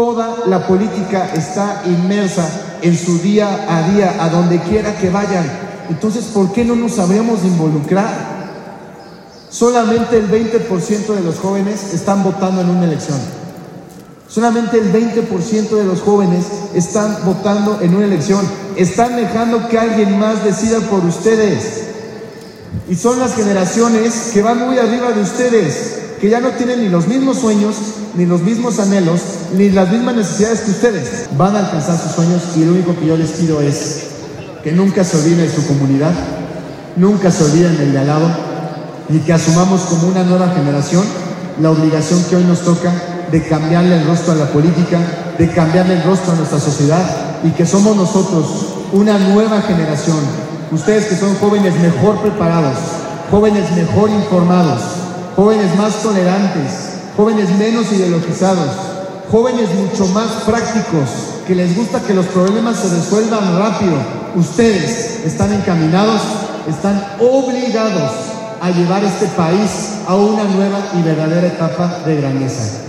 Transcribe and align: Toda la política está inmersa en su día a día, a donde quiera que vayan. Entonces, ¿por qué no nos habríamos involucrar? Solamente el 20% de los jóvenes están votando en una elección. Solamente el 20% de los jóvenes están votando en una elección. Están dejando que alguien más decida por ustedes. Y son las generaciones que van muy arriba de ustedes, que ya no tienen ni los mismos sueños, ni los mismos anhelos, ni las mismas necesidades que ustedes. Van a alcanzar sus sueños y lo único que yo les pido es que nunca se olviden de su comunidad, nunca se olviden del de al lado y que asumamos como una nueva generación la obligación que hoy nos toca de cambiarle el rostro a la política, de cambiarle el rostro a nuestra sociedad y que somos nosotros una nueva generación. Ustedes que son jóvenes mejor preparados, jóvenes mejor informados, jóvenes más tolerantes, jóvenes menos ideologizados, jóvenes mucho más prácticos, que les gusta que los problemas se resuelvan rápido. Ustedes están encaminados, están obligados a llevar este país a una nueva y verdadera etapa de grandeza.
Toda 0.00 0.46
la 0.46 0.66
política 0.66 1.30
está 1.34 1.82
inmersa 1.84 2.48
en 2.80 2.96
su 2.96 3.18
día 3.18 3.66
a 3.68 3.86
día, 3.92 4.16
a 4.18 4.30
donde 4.30 4.58
quiera 4.60 4.96
que 4.96 5.10
vayan. 5.10 5.44
Entonces, 5.90 6.24
¿por 6.32 6.54
qué 6.54 6.64
no 6.64 6.74
nos 6.74 6.98
habríamos 6.98 7.44
involucrar? 7.44 8.08
Solamente 9.50 10.16
el 10.16 10.30
20% 10.30 11.06
de 11.14 11.20
los 11.20 11.38
jóvenes 11.38 11.92
están 11.92 12.24
votando 12.24 12.62
en 12.62 12.70
una 12.70 12.84
elección. 12.84 13.18
Solamente 14.26 14.78
el 14.78 14.90
20% 14.90 15.68
de 15.68 15.84
los 15.84 16.00
jóvenes 16.00 16.46
están 16.74 17.18
votando 17.26 17.80
en 17.82 17.94
una 17.94 18.06
elección. 18.06 18.40
Están 18.76 19.16
dejando 19.16 19.68
que 19.68 19.78
alguien 19.78 20.18
más 20.18 20.42
decida 20.42 20.80
por 20.80 21.04
ustedes. 21.04 21.88
Y 22.88 22.94
son 22.94 23.18
las 23.18 23.34
generaciones 23.34 24.30
que 24.32 24.40
van 24.40 24.66
muy 24.66 24.78
arriba 24.78 25.12
de 25.12 25.20
ustedes, 25.20 25.99
que 26.20 26.28
ya 26.28 26.40
no 26.40 26.50
tienen 26.50 26.80
ni 26.80 26.88
los 26.88 27.08
mismos 27.08 27.38
sueños, 27.38 27.76
ni 28.14 28.26
los 28.26 28.42
mismos 28.42 28.78
anhelos, 28.78 29.20
ni 29.56 29.70
las 29.70 29.90
mismas 29.90 30.16
necesidades 30.16 30.60
que 30.60 30.70
ustedes. 30.72 31.28
Van 31.36 31.56
a 31.56 31.60
alcanzar 31.60 31.98
sus 31.98 32.12
sueños 32.12 32.42
y 32.56 32.64
lo 32.64 32.72
único 32.72 32.94
que 32.98 33.06
yo 33.06 33.16
les 33.16 33.30
pido 33.30 33.60
es 33.62 34.02
que 34.62 34.72
nunca 34.72 35.02
se 35.02 35.16
olviden 35.16 35.38
de 35.38 35.54
su 35.54 35.66
comunidad, 35.66 36.12
nunca 36.96 37.30
se 37.30 37.44
olviden 37.44 37.78
del 37.78 37.92
de 37.92 37.98
al 37.98 38.06
lado 38.06 38.28
y 39.08 39.18
que 39.20 39.32
asumamos 39.32 39.80
como 39.82 40.08
una 40.08 40.22
nueva 40.22 40.48
generación 40.50 41.04
la 41.60 41.70
obligación 41.70 42.22
que 42.24 42.36
hoy 42.36 42.44
nos 42.44 42.60
toca 42.60 42.92
de 43.30 43.42
cambiarle 43.46 43.96
el 43.96 44.06
rostro 44.06 44.32
a 44.32 44.36
la 44.36 44.46
política, 44.46 44.98
de 45.38 45.48
cambiarle 45.50 45.94
el 45.94 46.02
rostro 46.02 46.32
a 46.32 46.36
nuestra 46.36 46.58
sociedad 46.58 47.04
y 47.42 47.50
que 47.50 47.66
somos 47.66 47.96
nosotros 47.96 48.46
una 48.92 49.18
nueva 49.18 49.62
generación. 49.62 50.18
Ustedes 50.70 51.06
que 51.06 51.16
son 51.16 51.34
jóvenes 51.36 51.74
mejor 51.80 52.20
preparados, 52.20 52.76
jóvenes 53.30 53.70
mejor 53.72 54.10
informados, 54.10 54.82
jóvenes 55.40 55.74
más 55.74 56.02
tolerantes, 56.02 56.98
jóvenes 57.16 57.48
menos 57.56 57.90
ideologizados, 57.90 58.76
jóvenes 59.30 59.74
mucho 59.74 60.04
más 60.08 60.28
prácticos, 60.44 61.08
que 61.46 61.54
les 61.54 61.74
gusta 61.74 61.98
que 62.02 62.12
los 62.12 62.26
problemas 62.26 62.76
se 62.76 62.94
resuelvan 62.94 63.58
rápido. 63.58 63.94
Ustedes 64.36 65.24
están 65.24 65.54
encaminados, 65.54 66.20
están 66.68 67.02
obligados 67.18 68.12
a 68.60 68.70
llevar 68.70 69.02
este 69.02 69.28
país 69.28 70.00
a 70.06 70.14
una 70.14 70.44
nueva 70.44 70.78
y 70.98 71.02
verdadera 71.02 71.46
etapa 71.46 72.00
de 72.04 72.16
grandeza. 72.16 72.80